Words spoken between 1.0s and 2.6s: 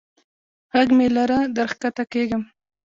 لره در کښته کیږم.